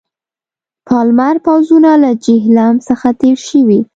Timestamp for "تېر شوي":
3.21-3.79